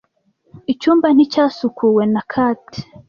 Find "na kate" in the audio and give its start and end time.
2.13-2.79